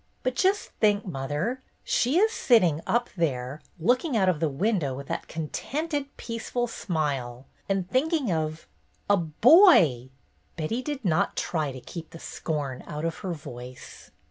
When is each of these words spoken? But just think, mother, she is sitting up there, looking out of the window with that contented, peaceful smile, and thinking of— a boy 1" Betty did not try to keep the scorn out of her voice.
But 0.23 0.35
just 0.35 0.69
think, 0.79 1.05
mother, 1.05 1.61
she 1.83 2.17
is 2.17 2.31
sitting 2.31 2.81
up 2.87 3.11
there, 3.15 3.61
looking 3.79 4.17
out 4.17 4.29
of 4.29 4.39
the 4.39 4.49
window 4.49 4.95
with 4.95 5.05
that 5.09 5.27
contented, 5.27 6.17
peaceful 6.17 6.65
smile, 6.65 7.45
and 7.69 7.87
thinking 7.87 8.31
of— 8.31 8.65
a 9.11 9.15
boy 9.17 10.09
1" 10.09 10.09
Betty 10.57 10.81
did 10.81 11.05
not 11.05 11.35
try 11.35 11.71
to 11.71 11.79
keep 11.79 12.09
the 12.09 12.19
scorn 12.19 12.83
out 12.87 13.05
of 13.05 13.17
her 13.19 13.33
voice. 13.35 14.09